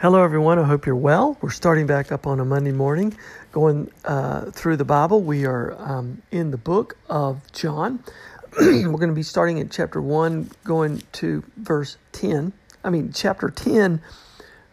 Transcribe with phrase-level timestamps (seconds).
[0.00, 0.58] Hello, everyone.
[0.58, 1.36] I hope you're well.
[1.42, 3.14] We're starting back up on a Monday morning,
[3.52, 5.20] going uh, through the Bible.
[5.20, 8.02] We are um, in the book of John.
[8.58, 12.54] We're going to be starting at chapter 1, going to verse 10.
[12.82, 14.00] I mean, chapter 10,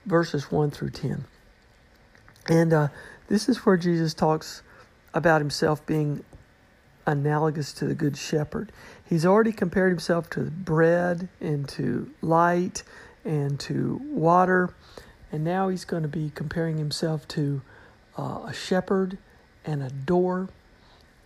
[0.05, 1.25] verses 1 through 10.
[2.47, 2.87] And uh,
[3.27, 4.63] this is where Jesus talks
[5.13, 6.23] about himself being
[7.05, 8.71] analogous to the Good Shepherd.
[9.03, 12.83] He's already compared himself to bread and to light
[13.25, 14.73] and to water
[15.31, 17.61] and now he's going to be comparing himself to
[18.17, 19.17] uh, a shepherd
[19.65, 20.49] and a door.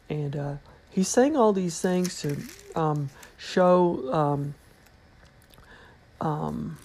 [0.10, 0.54] And uh,
[0.90, 2.38] he's saying all these things to
[2.76, 4.56] um, show um,
[6.20, 6.78] um,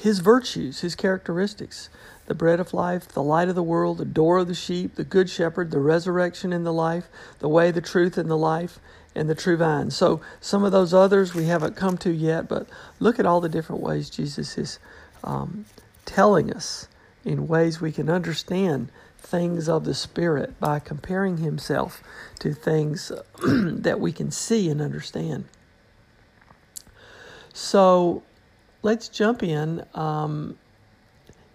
[0.00, 1.88] his virtues, his characteristics
[2.26, 5.04] the bread of life, the light of the world, the door of the sheep, the
[5.04, 8.78] good shepherd, the resurrection and the life, the way, the truth, and the life,
[9.14, 9.90] and the true vine.
[9.90, 12.68] So, some of those others we haven't come to yet, but
[13.00, 14.78] look at all the different ways Jesus is
[15.24, 15.64] um,
[16.04, 16.88] telling us
[17.24, 22.02] in ways we can understand things of the Spirit by comparing Himself
[22.38, 23.12] to things
[23.46, 25.44] that we can see and understand.
[27.52, 28.22] So
[28.82, 29.84] let's jump in.
[29.94, 30.56] Um,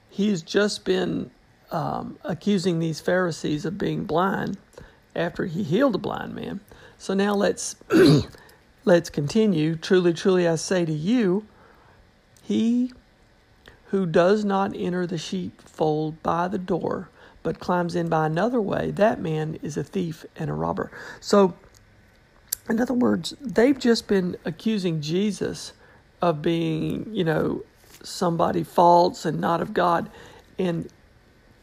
[0.10, 1.32] he's just been
[1.72, 4.58] um, accusing these Pharisees of being blind
[5.16, 6.60] after he healed a blind man.
[6.98, 7.76] So now let's
[8.86, 9.76] let's continue.
[9.76, 11.46] Truly, truly, I say to you,
[12.42, 12.92] he
[13.94, 17.10] who does not enter the sheepfold by the door,
[17.44, 20.90] but climbs in by another way, that man is a thief and a robber.
[21.20, 21.54] So,
[22.68, 25.74] in other words, they've just been accusing Jesus
[26.24, 27.62] of being, you know,
[28.02, 30.10] somebody false and not of God.
[30.58, 30.90] And,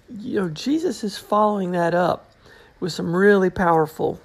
[0.08, 2.30] you know, Jesus is following that up
[2.78, 4.20] with some really powerful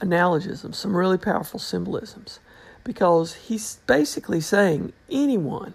[0.00, 2.38] analogisms, some really powerful symbolisms,
[2.84, 5.74] because he's basically saying anyone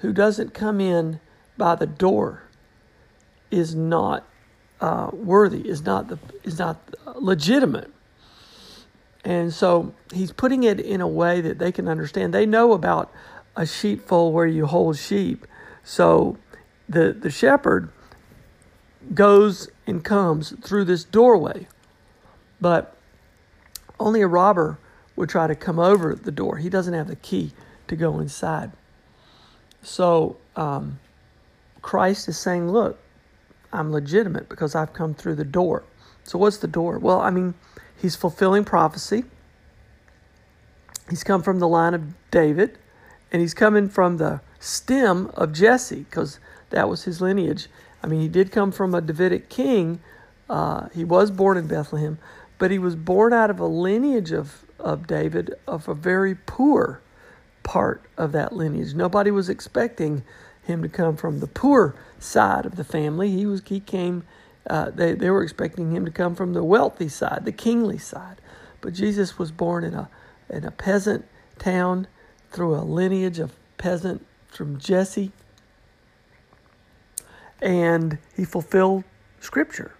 [0.00, 1.20] who doesn't come in
[1.56, 2.44] by the door
[3.50, 4.24] is not
[4.80, 6.78] uh, worthy, is not the is not
[7.16, 7.90] legitimate.
[9.24, 12.32] And so he's putting it in a way that they can understand.
[12.32, 13.12] They know about
[13.56, 15.46] a sheepfold where you hold sheep.
[15.82, 16.38] So
[16.88, 17.90] the the shepherd
[19.14, 21.66] goes and comes through this doorway.
[22.60, 22.96] But
[23.98, 24.78] only a robber
[25.16, 26.58] would try to come over the door.
[26.58, 27.52] He doesn't have the key
[27.88, 28.70] to go inside.
[29.82, 30.98] So um,
[31.82, 32.98] Christ is saying, Look,
[33.72, 35.84] I'm legitimate because I've come through the door.
[36.24, 36.98] So, what's the door?
[36.98, 37.54] Well, I mean,
[37.96, 39.24] he's fulfilling prophecy.
[41.08, 42.78] He's come from the line of David,
[43.32, 46.38] and he's coming from the stem of Jesse because
[46.70, 47.68] that was his lineage.
[48.02, 50.00] I mean, he did come from a Davidic king.
[50.50, 52.18] Uh, he was born in Bethlehem,
[52.58, 57.00] but he was born out of a lineage of, of David of a very poor
[57.62, 58.94] part of that lineage.
[58.94, 60.24] Nobody was expecting
[60.62, 63.30] him to come from the poor side of the family.
[63.30, 64.24] He was he came
[64.68, 68.40] uh, they, they were expecting him to come from the wealthy side, the kingly side.
[68.80, 70.10] But Jesus was born in a
[70.50, 71.24] in a peasant
[71.58, 72.06] town
[72.50, 75.32] through a lineage of peasant from Jesse.
[77.60, 79.04] And he fulfilled
[79.40, 79.92] scripture.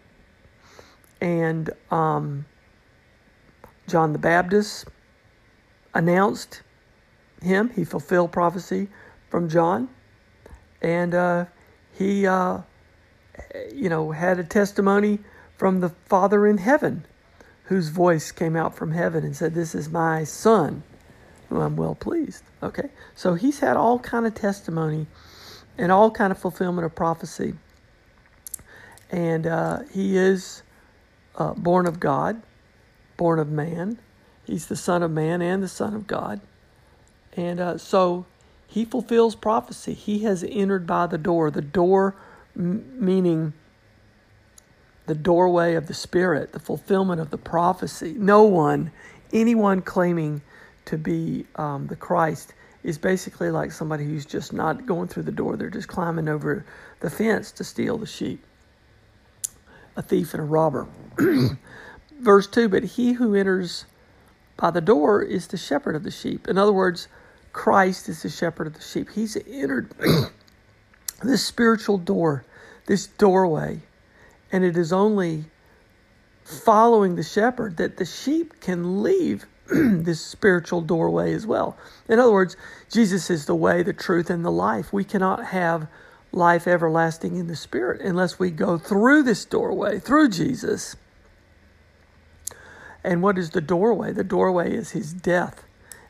[1.20, 2.46] And um,
[3.88, 4.86] John the Baptist
[5.94, 6.62] announced
[7.42, 7.70] him.
[7.70, 8.88] He fulfilled prophecy
[9.28, 9.88] from John,
[10.82, 11.44] and uh,
[11.96, 12.60] he, uh,
[13.72, 15.20] you know, had a testimony
[15.56, 17.04] from the Father in heaven,
[17.64, 20.82] whose voice came out from heaven and said, "This is my Son,
[21.48, 22.42] whom I'm well pleased.
[22.62, 25.06] Okay, so he's had all kind of testimony
[25.76, 27.54] and all kind of fulfillment of prophecy,
[29.10, 30.62] and uh, he is
[31.36, 32.42] uh, born of God,
[33.16, 33.98] born of man.
[34.44, 36.40] He's the Son of Man and the Son of God,
[37.38, 38.26] and uh, so
[38.66, 39.94] he fulfills prophecy.
[39.94, 41.52] He has entered by the door.
[41.52, 42.16] The door,
[42.56, 43.52] m- meaning
[45.06, 48.12] the doorway of the Spirit, the fulfillment of the prophecy.
[48.18, 48.90] No one,
[49.32, 50.42] anyone claiming
[50.86, 55.32] to be um, the Christ, is basically like somebody who's just not going through the
[55.32, 55.56] door.
[55.56, 56.66] They're just climbing over
[56.98, 58.44] the fence to steal the sheep.
[59.94, 60.88] A thief and a robber.
[62.20, 63.84] Verse 2 But he who enters
[64.56, 66.48] by the door is the shepherd of the sheep.
[66.48, 67.06] In other words,
[67.58, 69.10] Christ is the shepherd of the sheep.
[69.10, 69.90] He's entered
[71.22, 72.44] this spiritual door,
[72.86, 73.80] this doorway
[74.50, 75.44] and it is only
[76.44, 81.76] following the shepherd that the sheep can leave this spiritual doorway as well.
[82.08, 82.56] In other words,
[82.90, 84.92] Jesus is the way, the truth, and the life.
[84.92, 85.88] We cannot have
[86.32, 90.96] life everlasting in the Spirit unless we go through this doorway, through Jesus.
[93.04, 94.12] And what is the doorway?
[94.12, 95.64] The doorway is his death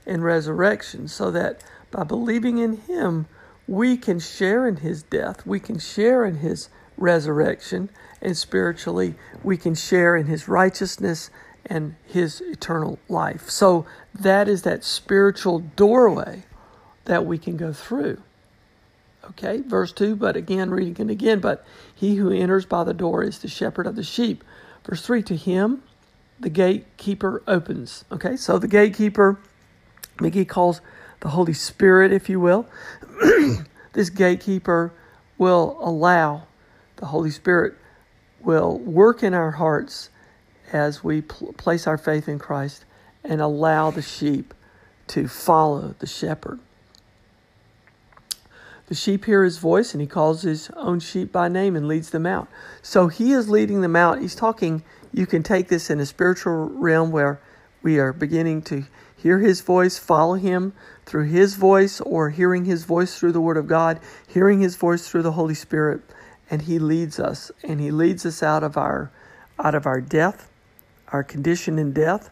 [0.08, 3.26] and resurrection, so that by believing in him,
[3.66, 7.90] we can share in his death, we can share in his resurrection,
[8.20, 9.14] and spiritually
[9.44, 11.30] we can share in his righteousness
[11.66, 13.50] and his eternal life.
[13.50, 16.44] So that is that spiritual doorway
[17.04, 18.22] that we can go through.
[19.30, 21.64] Okay, verse 2, but again, reading it again, but
[21.94, 24.42] he who enters by the door is the shepherd of the sheep.
[24.84, 25.82] Verse 3, to him
[26.40, 28.04] the gatekeeper opens.
[28.10, 29.38] Okay, so the gatekeeper,
[30.18, 30.80] McGee calls
[31.20, 32.66] the Holy Spirit, if you will.
[33.92, 34.92] this gatekeeper
[35.38, 36.44] will allow
[36.96, 37.74] the Holy Spirit
[38.40, 40.10] will work in our hearts
[40.72, 42.84] as we pl- place our faith in Christ
[43.24, 44.54] and allow the sheep
[45.08, 46.58] to follow the shepherd.
[48.88, 52.10] The sheep hear his voice and he calls his own sheep by name and leads
[52.10, 52.48] them out.
[52.82, 54.20] So he is leading them out.
[54.20, 54.82] He's talking,
[55.12, 57.40] you can take this in a spiritual realm where
[57.82, 58.84] we are beginning to
[59.18, 60.72] hear his voice, follow him
[61.04, 65.08] through his voice, or hearing his voice through the Word of God, hearing his voice
[65.08, 66.00] through the Holy Spirit
[66.50, 69.10] and he leads us and he leads us out of our
[69.58, 70.50] out of our death
[71.08, 72.30] our condition in death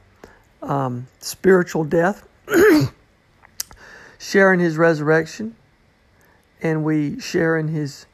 [0.63, 2.27] um, spiritual death
[4.19, 5.55] sharing his resurrection
[6.63, 8.07] and we share in his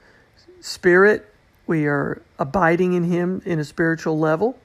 [0.61, 1.29] spirit.
[1.67, 4.59] We are abiding in him in a spiritual level.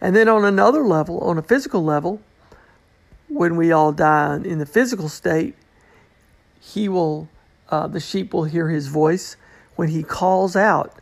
[0.00, 2.20] And then on another level on a physical level
[3.28, 5.54] when we all die in the physical state
[6.60, 7.28] he will
[7.68, 9.36] uh, the sheep will hear his voice
[9.76, 10.94] when he calls out,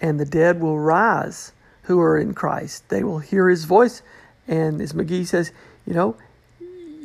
[0.00, 1.52] and the dead will rise
[1.82, 2.88] who are in Christ.
[2.88, 4.02] They will hear his voice.
[4.46, 5.52] And as McGee says,
[5.86, 6.16] you know,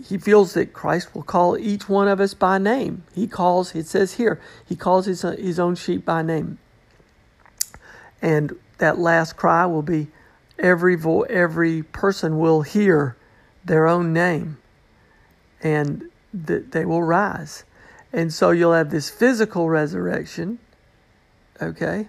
[0.03, 3.03] he feels that Christ will call each one of us by name.
[3.13, 6.57] He calls, it says here, he calls his, his own sheep by name.
[8.21, 10.07] And that last cry will be
[10.59, 13.15] every vo- every person will hear
[13.65, 14.57] their own name
[15.61, 16.09] and
[16.47, 17.63] th- they will rise.
[18.11, 20.59] And so you'll have this physical resurrection,
[21.61, 22.07] okay?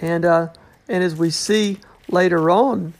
[0.00, 0.48] And uh,
[0.88, 1.78] and as we see
[2.08, 2.94] later on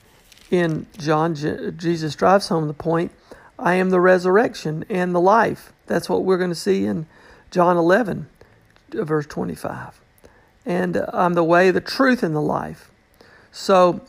[0.51, 3.13] in John, Jesus drives home the point
[3.59, 5.73] I am the resurrection and the life.
[5.87, 7.07] That's what we're going to see in
[7.51, 8.29] John 11,
[8.91, 10.01] verse 25.
[10.65, 12.91] And uh, I'm the way, the truth, and the life.
[13.51, 14.01] So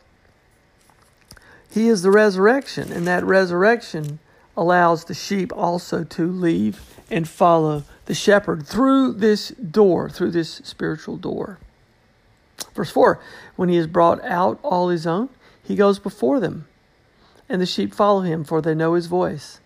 [1.73, 4.19] he is the resurrection, and that resurrection
[4.55, 10.61] allows the sheep also to leave and follow the shepherd through this door, through this
[10.63, 11.57] spiritual door.
[12.75, 13.19] Verse 4
[13.55, 15.29] When he has brought out all his own,
[15.63, 16.67] he goes before them,
[17.49, 19.59] and the sheep follow him, for they know his voice.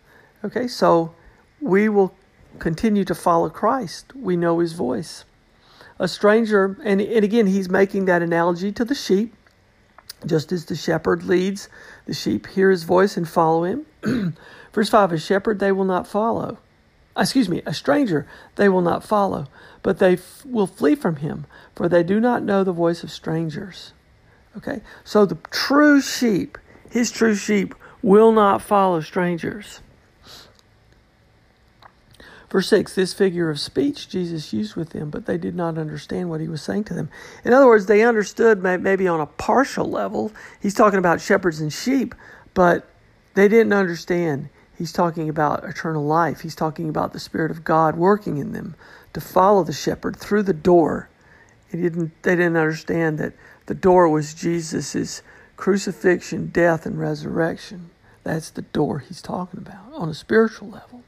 [0.45, 1.13] Okay, so
[1.59, 2.15] we will
[2.59, 4.15] continue to follow Christ.
[4.15, 5.25] We know his voice.
[5.99, 9.33] A stranger, and, and again, he's making that analogy to the sheep.
[10.25, 11.69] Just as the shepherd leads,
[12.05, 13.85] the sheep hear his voice and follow him.
[14.73, 16.57] Verse 5 A shepherd they will not follow
[17.17, 19.47] ah, excuse me, a stranger they will not follow,
[19.81, 21.45] but they f- will flee from him,
[21.75, 23.93] for they do not know the voice of strangers.
[24.55, 24.81] Okay?
[25.03, 26.57] So the true sheep,
[26.89, 29.81] his true sheep, will not follow strangers.
[32.49, 36.29] Verse 6 This figure of speech Jesus used with them, but they did not understand
[36.29, 37.09] what he was saying to them.
[37.43, 40.31] In other words, they understood maybe on a partial level.
[40.61, 42.15] He's talking about shepherds and sheep,
[42.53, 42.87] but
[43.33, 46.41] they didn't understand He's talking about eternal life.
[46.41, 48.75] He's talking about the Spirit of God working in them
[49.13, 51.09] to follow the shepherd through the door.
[51.71, 53.33] Didn't, they didn't understand that
[53.65, 55.23] the door was Jesus'
[55.55, 57.89] crucifixion, death, and resurrection.
[58.23, 61.03] That's the door he's talking about on a spiritual level.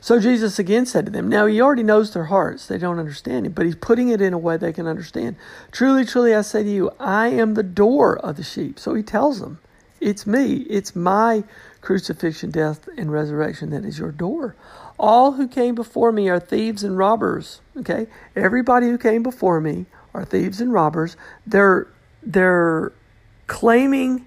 [0.00, 2.66] So Jesus again said to them, Now he already knows their hearts.
[2.66, 5.36] They don't understand him, but he's putting it in a way they can understand.
[5.72, 8.78] Truly, truly, I say to you, I am the door of the sheep.
[8.78, 9.58] So he tells them,
[10.00, 10.66] It's me.
[10.70, 11.44] It's my
[11.82, 14.56] crucifixion, death, and resurrection that is your door.
[14.98, 17.60] All who came before me are thieves and robbers.
[17.76, 18.06] Okay?
[18.34, 21.16] Everybody who came before me are thieves and robbers.
[21.46, 21.86] They're
[22.22, 22.92] they're
[23.46, 24.26] claiming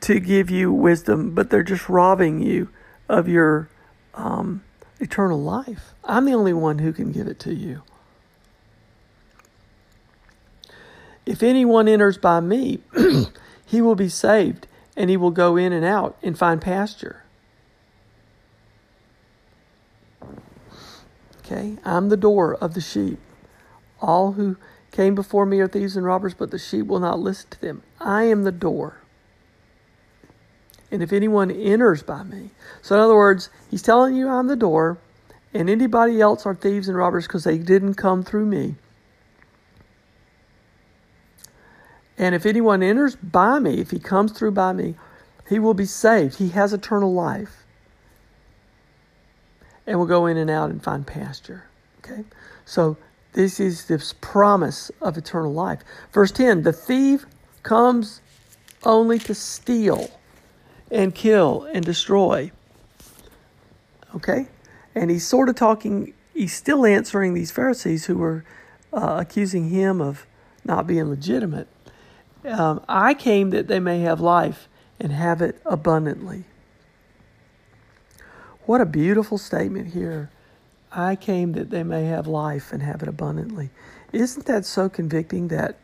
[0.00, 2.68] to give you wisdom, but they're just robbing you
[3.08, 3.68] of your
[4.14, 4.62] um,
[5.00, 5.94] eternal life.
[6.04, 7.82] I'm the only one who can give it to you.
[11.26, 12.80] If anyone enters by me,
[13.66, 17.22] he will be saved, and he will go in and out and find pasture.
[21.38, 23.18] Okay, I'm the door of the sheep.
[24.00, 24.56] All who
[24.90, 27.82] came before me are thieves and robbers, but the sheep will not listen to them.
[28.00, 28.98] I am the door.
[30.90, 32.50] And if anyone enters by me.
[32.82, 34.98] So, in other words, he's telling you I'm the door,
[35.52, 38.76] and anybody else are thieves and robbers because they didn't come through me.
[42.18, 44.96] And if anyone enters by me, if he comes through by me,
[45.48, 46.36] he will be saved.
[46.36, 47.64] He has eternal life.
[49.86, 51.64] And will go in and out and find pasture.
[52.00, 52.24] Okay?
[52.66, 52.96] So
[53.32, 55.80] this is this promise of eternal life.
[56.12, 57.24] Verse 10 The thief
[57.62, 58.20] comes
[58.84, 60.10] only to steal
[60.90, 62.50] and kill and destroy.
[64.14, 64.48] Okay?
[64.94, 68.44] And he's sort of talking, he's still answering these Pharisees who were
[68.92, 70.26] uh, accusing him of
[70.64, 71.68] not being legitimate.
[72.44, 74.68] Um, I came that they may have life
[74.98, 76.44] and have it abundantly.
[78.64, 80.30] What a beautiful statement here.
[80.90, 83.70] I came that they may have life and have it abundantly.
[84.12, 85.78] Isn't that so convicting that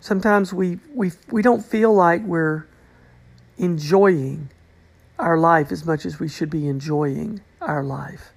[0.00, 2.66] sometimes we, we, we don't feel like we're
[3.58, 4.50] enjoying
[5.18, 8.32] our life as much as we should be enjoying our life.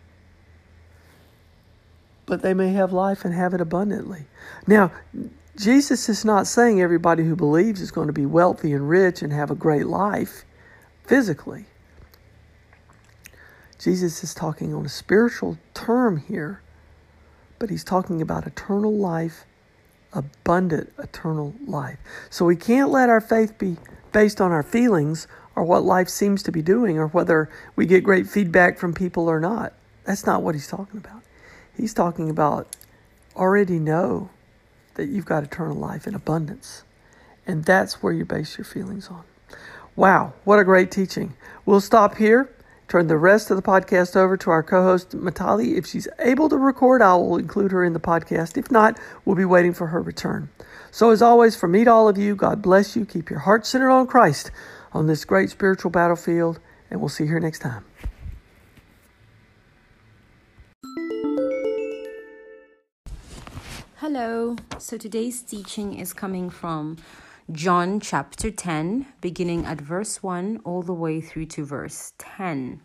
[2.26, 4.26] But they may have life and have it abundantly.
[4.68, 4.92] Now,
[5.58, 9.34] Jesus is not saying everybody who believes is going to be wealthy and rich and
[9.34, 10.46] have a great life
[11.06, 11.66] physically.
[13.80, 16.62] Jesus is talking on a spiritual term here,
[17.58, 19.46] but he's talking about eternal life,
[20.14, 21.98] abundant eternal life.
[22.30, 23.78] So we can't let our faith be
[24.12, 28.04] based on our feelings or what life seems to be doing or whether we get
[28.04, 29.74] great feedback from people or not.
[30.06, 31.22] That's not what he's talking about.
[31.75, 32.75] He's talking about
[33.36, 34.30] already know
[34.96, 36.84] that you've got eternal life in abundance.
[37.48, 39.24] And that's where you base your feelings on.
[39.96, 41.34] Wow, what a great teaching.
[41.66, 42.50] We'll stop here.
[42.89, 45.77] Turn the rest of the podcast over to our co host, Matali.
[45.77, 48.58] If she's able to record, I will include her in the podcast.
[48.58, 50.50] If not, we'll be waiting for her return.
[50.89, 53.05] So, as always, from me to all of you, God bless you.
[53.05, 54.50] Keep your heart centered on Christ
[54.91, 57.86] on this great spiritual battlefield, and we'll see you here next time.
[63.98, 64.55] Hello.
[64.79, 66.98] So today's teaching is coming from
[67.51, 72.79] John chapter 10, beginning at verse 1 all the way through to verse 10.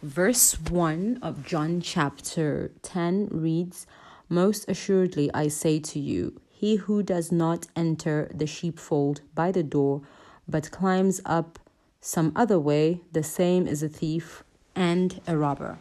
[0.00, 3.88] Verse 1 of John chapter 10 reads,
[4.28, 9.64] Most assuredly I say to you, he who does not enter the sheepfold by the
[9.64, 10.02] door,
[10.46, 11.58] but climbs up
[12.00, 14.44] some other way, the same is a thief
[14.76, 15.78] and a robber.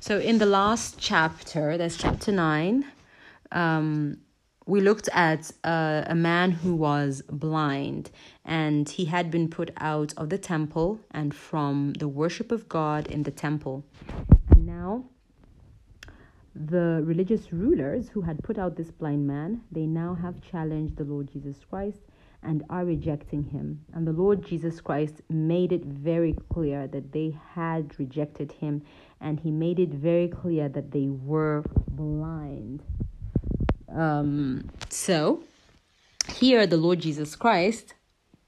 [0.00, 2.84] So, in the last chapter, that's chapter 9,
[3.52, 4.18] um,
[4.68, 8.10] we looked at uh, a man who was blind
[8.44, 13.06] and he had been put out of the temple and from the worship of God
[13.06, 13.82] in the temple.
[14.50, 15.06] And now,
[16.54, 21.04] the religious rulers who had put out this blind man, they now have challenged the
[21.04, 22.00] Lord Jesus Christ
[22.42, 23.80] and are rejecting him.
[23.94, 28.82] And the Lord Jesus Christ made it very clear that they had rejected him,
[29.18, 32.82] and he made it very clear that they were blind.
[33.94, 35.42] Um, so,
[36.34, 37.94] here the Lord Jesus Christ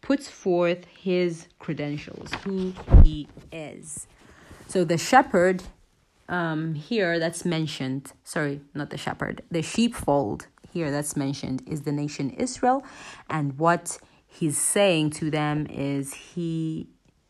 [0.01, 4.07] puts forth his credentials, who he is.
[4.69, 5.63] So, the shepherd
[6.29, 11.93] um, here that's mentioned, sorry, not the shepherd, the sheepfold here that's mentioned is the
[11.93, 12.85] nation Israel.
[13.29, 16.89] And what he's saying to them is he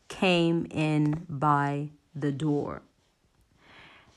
[0.08, 2.82] came in by the door.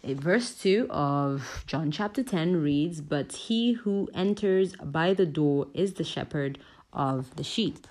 [0.06, 5.94] Verse 2 of John chapter 10 reads, But he who enters by the door is
[5.94, 6.60] the shepherd
[6.92, 7.88] of the sheep.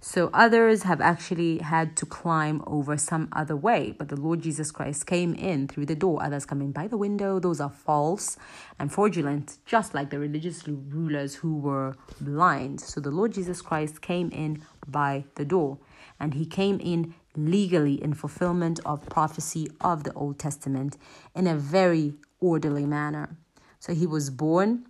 [0.00, 4.72] So others have actually had to climb over some other way, but the Lord Jesus
[4.72, 6.22] Christ came in through the door.
[6.24, 7.38] Others come in by the window.
[7.38, 8.36] Those are false
[8.78, 12.80] and fraudulent, just like the religious rulers who were blind.
[12.80, 15.78] So the Lord Jesus Christ came in by the door.
[16.20, 20.96] and he came in legally in fulfillment of prophecy of the Old Testament
[21.34, 23.36] in a very orderly manner.
[23.78, 24.86] So he was born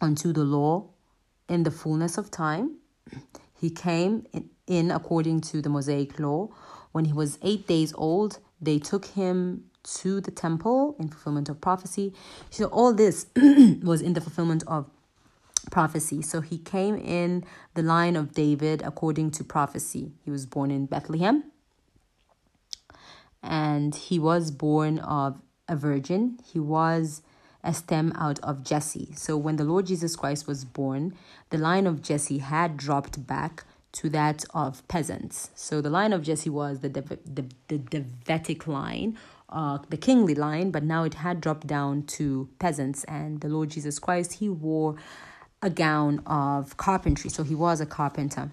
[0.00, 0.88] unto the law
[1.48, 2.76] in the fullness of time.
[3.54, 4.26] He came
[4.66, 6.48] in according to the Mosaic law.
[6.92, 9.64] When he was eight days old, they took him
[10.00, 12.14] to the temple in fulfillment of prophecy.
[12.50, 14.88] So all this was in the fulfillment of
[15.70, 16.22] prophecy.
[16.22, 20.12] So he came in the line of David according to prophecy.
[20.24, 21.51] He was born in Bethlehem
[23.42, 26.38] and he was born of a virgin.
[26.44, 27.22] He was
[27.64, 29.12] a stem out of Jesse.
[29.16, 31.14] So when the Lord Jesus Christ was born,
[31.50, 35.50] the line of Jesse had dropped back to that of peasants.
[35.54, 39.18] So the line of Jesse was the the, the Davidic line,
[39.48, 43.04] uh, the kingly line, but now it had dropped down to peasants.
[43.04, 44.96] And the Lord Jesus Christ, he wore
[45.60, 47.30] a gown of carpentry.
[47.30, 48.50] So he was a carpenter.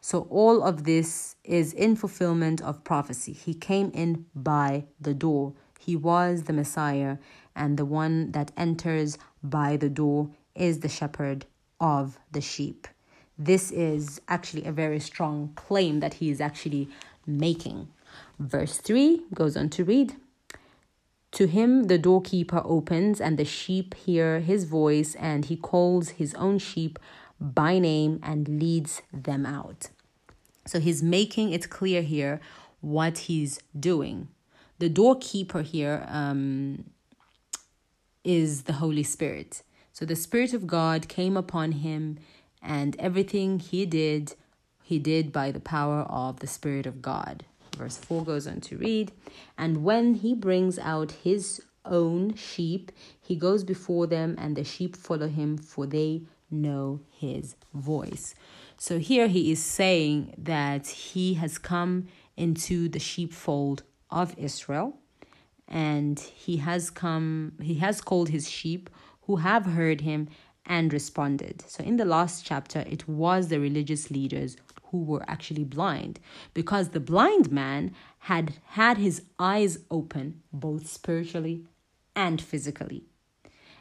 [0.00, 3.32] So all of this is in fulfillment of prophecy.
[3.32, 5.54] He came in by the door.
[5.78, 7.18] He was the Messiah,
[7.54, 11.46] and the one that enters by the door is the shepherd
[11.80, 12.86] of the sheep.
[13.38, 16.88] This is actually a very strong claim that he is actually
[17.26, 17.88] making.
[18.38, 20.16] Verse 3 goes on to read
[21.32, 26.34] To him the doorkeeper opens, and the sheep hear his voice, and he calls his
[26.34, 26.98] own sheep
[27.40, 29.90] by name and leads them out.
[30.66, 32.40] So he's making it clear here
[32.80, 34.28] what he's doing.
[34.78, 36.90] The doorkeeper here um,
[38.22, 39.62] is the Holy Spirit.
[39.92, 42.18] So the Spirit of God came upon him,
[42.62, 44.34] and everything he did,
[44.82, 47.44] he did by the power of the Spirit of God.
[47.76, 49.12] Verse 4 goes on to read
[49.56, 54.94] And when he brings out his own sheep, he goes before them, and the sheep
[54.94, 58.34] follow him, for they know his voice.
[58.76, 64.98] So here he is saying that he has come into the sheepfold of Israel
[65.66, 68.88] and he has come he has called his sheep
[69.22, 70.28] who have heard him
[70.64, 71.62] and responded.
[71.66, 74.56] So in the last chapter it was the religious leaders
[74.90, 76.18] who were actually blind
[76.54, 81.64] because the blind man had had his eyes open both spiritually
[82.16, 83.04] and physically.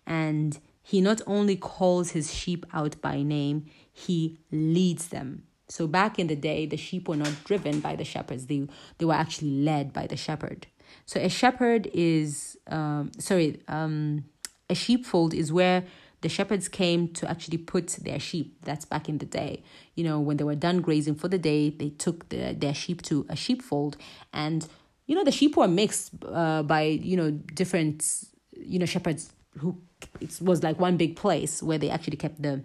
[0.05, 5.43] And he not only calls his sheep out by name, he leads them.
[5.67, 8.65] So back in the day, the sheep were not driven by the shepherds, they,
[8.97, 10.67] they were actually led by the shepherd.
[11.05, 14.23] So a shepherd is, um, sorry, um,
[14.69, 15.83] a sheepfold is where
[16.21, 18.55] the shepherds came to actually put their sheep.
[18.63, 19.63] That's back in the day.
[19.95, 23.01] You know, when they were done grazing for the day, they took the, their sheep
[23.03, 23.97] to a sheepfold.
[24.31, 24.65] And,
[25.05, 28.23] you know, the sheep were mixed uh, by, you know, different,
[28.55, 29.81] you know, shepherds who
[30.19, 32.63] it was like one big place where they actually kept the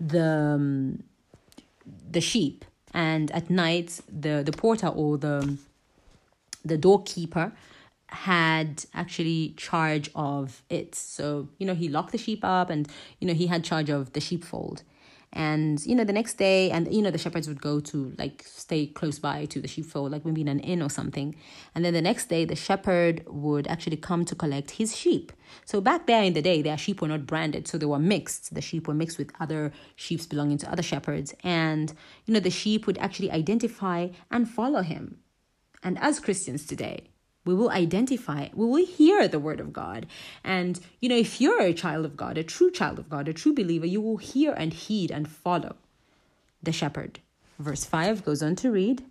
[0.00, 1.02] the um,
[2.10, 2.64] the sheep.
[2.94, 5.58] And at night the the porter or the
[6.64, 7.52] the doorkeeper
[8.08, 10.94] had actually charge of it.
[10.94, 12.88] So you know he locked the sheep up and
[13.20, 14.82] you know he had charge of the sheepfold
[15.36, 18.42] and you know the next day and you know the shepherds would go to like
[18.46, 21.36] stay close by to the sheepfold like maybe in an inn or something.
[21.74, 25.32] And then the next day the shepherd would actually come to collect his sheep.
[25.66, 27.68] So back there in the day their sheep were not branded.
[27.68, 28.54] So they were mixed.
[28.54, 31.34] The sheep were mixed with other sheep belonging to other shepherds.
[31.44, 31.92] And
[32.24, 35.18] you know the sheep would actually identify and follow him.
[35.82, 37.10] And as christians today
[37.46, 40.06] we will identify, we will hear the word of God.
[40.44, 43.32] And, you know, if you're a child of God, a true child of God, a
[43.32, 45.76] true believer, you will hear and heed and follow
[46.62, 47.20] the shepherd.
[47.58, 49.02] Verse 5 goes on to read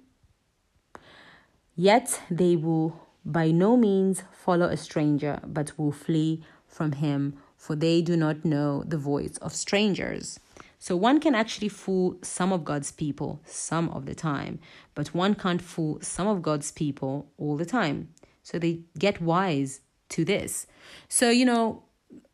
[1.75, 7.75] Yet they will by no means follow a stranger, but will flee from him, for
[7.75, 10.39] they do not know the voice of strangers.
[10.77, 14.59] So one can actually fool some of God's people some of the time,
[14.93, 18.09] but one can't fool some of God's people all the time.
[18.45, 20.67] So they get wise to this.
[21.09, 21.81] So, you know,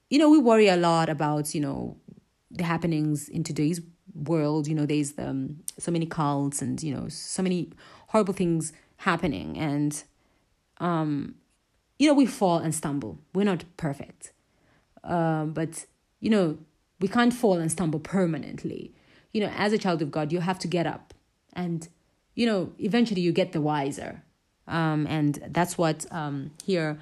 [0.10, 1.96] you know, we worry a lot about, you know,
[2.52, 3.80] the happenings in today's
[4.14, 4.68] world.
[4.68, 7.70] You know, there's um, so many cults and, you know, so many
[8.08, 9.58] horrible things happening.
[9.58, 10.04] And,
[10.80, 11.36] um,
[11.98, 13.18] you know, we fall and stumble.
[13.34, 14.34] We're not perfect.
[15.06, 15.86] Um, but,
[16.20, 16.58] you know,
[17.00, 18.94] we can't fall and stumble permanently.
[19.32, 21.14] You know, as a child of God, you have to get up
[21.54, 21.88] and,
[22.36, 24.24] you know, eventually you get the wiser
[24.72, 27.00] um, and that's what um, here,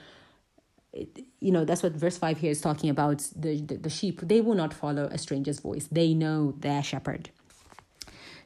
[0.91, 4.21] it, you know, that's what verse 5 here is talking about the, the, the sheep.
[4.21, 7.29] They will not follow a stranger's voice, they know their shepherd.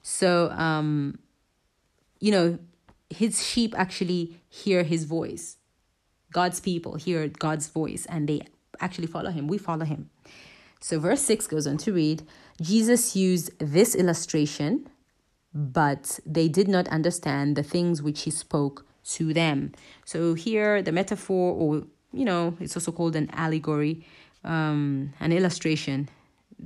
[0.01, 1.19] So, um,
[2.19, 2.59] you know,
[3.09, 5.57] his sheep actually hear his voice.
[6.31, 8.41] God's people hear God's voice and they
[8.79, 9.47] actually follow him.
[9.47, 10.09] We follow him.
[10.81, 12.23] So, verse 6 goes on to read
[12.61, 14.89] Jesus used this illustration
[15.53, 19.73] but they did not understand the things which he spoke to them.
[20.05, 24.05] So here, the metaphor, or you know, it's also called an allegory,
[24.43, 26.09] um, an illustration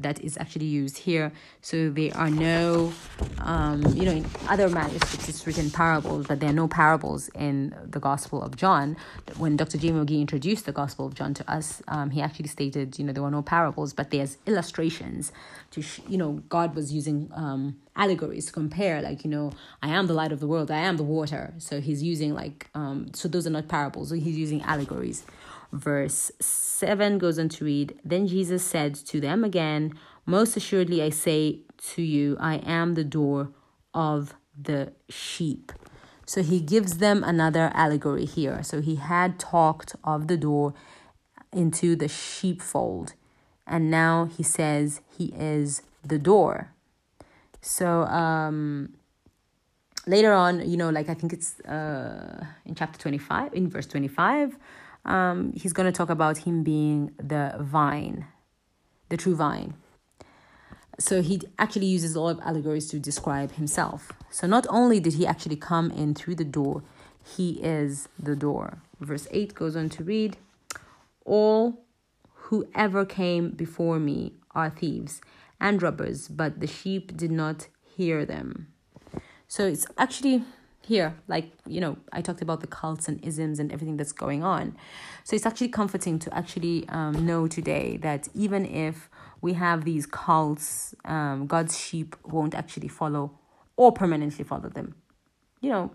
[0.01, 1.31] that is actually used here.
[1.62, 2.93] So there are no,
[3.39, 7.75] um, you know, in other manuscripts it's written parables, but there are no parables in
[7.86, 8.97] the Gospel of John.
[9.38, 9.77] When Dr.
[9.77, 9.89] J.
[9.89, 13.23] McGee introduced the Gospel of John to us, um, he actually stated, you know, there
[13.23, 15.31] were no parables, but there's illustrations
[15.71, 19.89] to, sh- you know, God was using um, allegories to compare, like, you know, I
[19.89, 21.53] am the light of the world, I am the water.
[21.57, 25.25] So he's using like, um, so those are not parables, so he's using allegories
[25.71, 29.93] verse 7 goes on to read Then Jesus said to them again,
[30.25, 31.62] Most assuredly I say
[31.93, 33.51] to you, I am the door
[33.93, 35.71] of the sheep.
[36.25, 38.62] So he gives them another allegory here.
[38.62, 40.73] So he had talked of the door
[41.53, 43.13] into the sheepfold,
[43.65, 46.73] and now he says he is the door.
[47.62, 48.95] So um
[50.06, 54.58] later on, you know, like I think it's uh in chapter 25, in verse 25,
[55.07, 58.25] um, he's going to talk about him being the vine,
[59.09, 59.73] the true vine.
[60.99, 64.11] So he actually uses a lot of allegories to describe himself.
[64.31, 66.83] So not only did he actually come in through the door,
[67.23, 68.79] he is the door.
[68.99, 70.37] Verse 8 goes on to read
[71.25, 71.83] All
[72.33, 75.21] who ever came before me are thieves
[75.59, 78.67] and robbers, but the sheep did not hear them.
[79.47, 80.43] So it's actually
[80.88, 84.43] here like you know i talked about the cults and isms and everything that's going
[84.43, 84.76] on.
[85.26, 89.10] So it's actually comforting to actually um, know today that even if
[89.41, 93.38] we have these cults um, god's sheep won't actually follow
[93.76, 94.95] or permanently follow them.
[95.60, 95.91] You know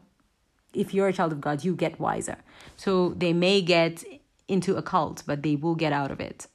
[0.75, 2.37] if you're a child of god you get wiser.
[2.77, 4.05] So they may get
[4.47, 6.49] into a cult but they will get out of it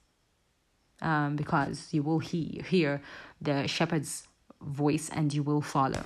[1.01, 3.01] um, because you will hear, hear
[3.41, 4.27] the shepherd's
[4.61, 6.05] voice and you will follow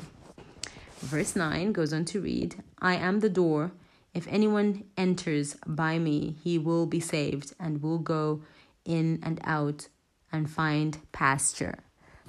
[1.02, 3.72] Verse 9 goes on to read I am the door.
[4.14, 8.44] If anyone enters by me, he will be saved and will go
[8.86, 9.88] in and out
[10.32, 11.80] and find pasture.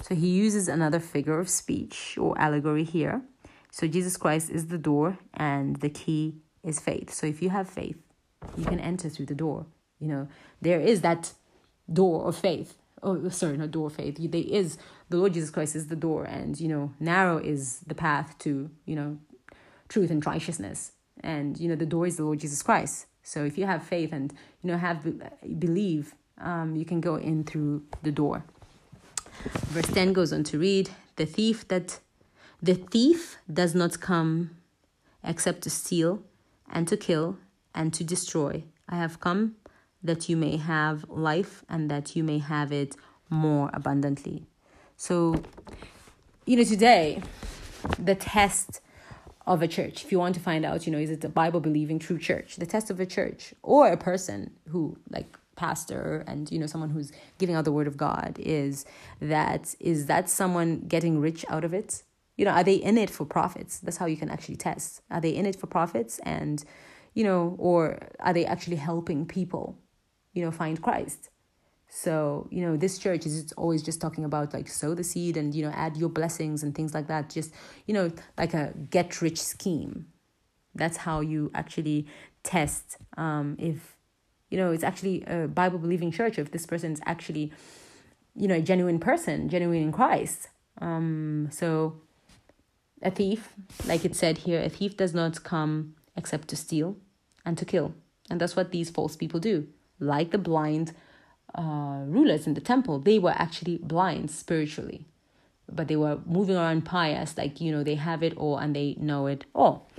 [0.01, 3.23] So he uses another figure of speech or allegory here.
[3.71, 7.13] So Jesus Christ is the door and the key is faith.
[7.13, 7.97] So if you have faith,
[8.57, 9.67] you can enter through the door.
[9.99, 10.29] You know,
[10.61, 11.33] there is that
[11.93, 14.79] door of faith oh sorry not door of faith there is
[15.13, 18.71] the lord jesus christ is the door and you know narrow is the path to
[18.87, 19.17] you know
[19.93, 20.93] truth and righteousness.
[21.21, 23.07] And you know the door is the lord jesus christ.
[23.23, 25.01] So if you have faith and you know have
[25.59, 28.43] believe um, you can go in through the door.
[29.75, 32.01] Verse 10 goes on to read the thief that
[32.61, 34.51] the thief does not come
[35.23, 36.23] except to steal
[36.71, 37.37] and to kill
[37.75, 38.65] and to destroy.
[38.89, 39.57] I have come
[40.03, 42.97] that you may have life and that you may have it
[43.29, 44.47] more abundantly.
[45.03, 45.43] So,
[46.47, 47.21] you know, today,
[47.99, 48.81] the test
[49.49, 51.59] of a church, if you want to find out, you know, is it a Bible
[51.59, 52.55] believing true church?
[52.55, 56.89] The test of a church or a person who, like, pastor and you know someone
[56.89, 58.87] who's giving out the word of god is
[59.21, 62.03] that is that someone getting rich out of it
[62.39, 65.21] you know are they in it for profits that's how you can actually test are
[65.21, 66.65] they in it for profits and
[67.13, 69.77] you know or are they actually helping people
[70.33, 71.29] you know, find Christ.
[71.95, 75.55] So, you know, this church is always just talking about like sow the seed and,
[75.55, 77.29] you know, add your blessings and things like that.
[77.29, 77.53] Just,
[77.85, 80.07] you know, like a get rich scheme.
[80.75, 82.07] That's how you actually
[82.45, 83.95] test um, if,
[84.49, 87.53] you know, it's actually a Bible believing church, if this person is actually,
[88.35, 90.49] you know, a genuine person, genuine in Christ.
[90.81, 92.01] Um, so,
[93.03, 93.51] a thief,
[93.85, 96.97] like it said here, a thief does not come except to steal
[97.45, 97.93] and to kill.
[98.31, 99.69] And that's what these false people do
[100.01, 100.95] like the blind
[101.55, 105.07] uh, rulers in the temple, they were actually blind spiritually,
[105.71, 108.97] but they were moving around pious, like, you know, they have it all and they
[108.99, 109.91] know it all.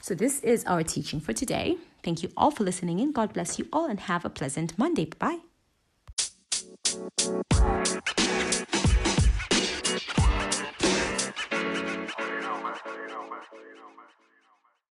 [0.00, 1.76] So, this is our teaching for today.
[2.02, 5.06] Thank you all for listening and God bless you all and have a pleasant Monday.
[5.06, 5.38] Bye
[6.88, 8.08] bye.